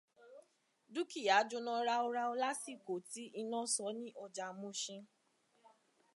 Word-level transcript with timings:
Dúkìá 0.93 1.37
jóná 1.49 1.73
ráúráú 1.87 2.31
lásìkò 2.41 2.93
tí 3.11 3.23
iná 3.41 3.59
sọ 3.73 3.87
ní 3.99 4.07
ọjà 4.23 4.47
Muṣin. 4.59 5.01